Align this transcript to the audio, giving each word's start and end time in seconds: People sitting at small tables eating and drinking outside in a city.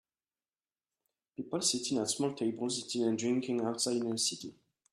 People 1.35 1.61
sitting 1.61 1.99
at 1.99 2.09
small 2.09 2.33
tables 2.33 2.79
eating 2.79 3.03
and 3.07 3.19
drinking 3.19 3.61
outside 3.61 3.97
in 3.97 4.11
a 4.13 4.17
city. 4.17 4.55